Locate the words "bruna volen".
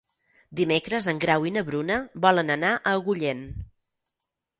1.67-2.49